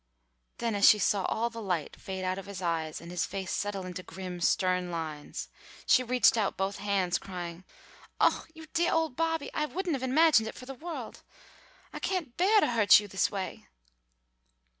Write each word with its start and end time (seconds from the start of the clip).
Then 0.57 0.73
as 0.73 0.89
she 0.89 0.97
saw 0.97 1.25
all 1.25 1.51
the 1.51 1.61
light 1.61 1.95
fade 1.95 2.23
out 2.23 2.39
of 2.39 2.47
his 2.47 2.59
eyes 2.59 2.99
and 2.99 3.11
his 3.11 3.23
face 3.27 3.51
settle 3.51 3.85
into 3.85 4.01
grim 4.01 4.41
stern 4.41 4.89
lines, 4.89 5.47
she 5.85 6.01
reached 6.01 6.37
out 6.37 6.57
both 6.57 6.79
hands 6.79 7.19
crying, 7.19 7.63
"Oh, 8.19 8.45
you 8.55 8.65
deah 8.73 8.91
old 8.91 9.15
Bobby! 9.15 9.51
I 9.53 9.67
wouldn't 9.67 9.93
have 9.93 10.01
had 10.01 10.09
it 10.09 10.17
happen 10.19 10.51
for 10.53 10.65
the 10.65 10.73
world! 10.73 11.21
I 11.93 11.99
can't 11.99 12.35
beah 12.35 12.61
to 12.61 12.71
hurt 12.71 12.99
you 12.99 13.07
this 13.07 13.29
way!" 13.29 13.67